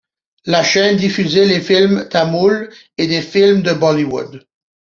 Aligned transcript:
La 0.45 0.63
chaîne 0.63 0.97
diffuse 0.97 1.35
des 1.35 1.61
films 1.61 2.09
tamouls 2.09 2.69
et 2.97 3.05
des 3.05 3.21
films 3.21 3.61
de 3.61 3.71
Bollywood. 3.71 4.47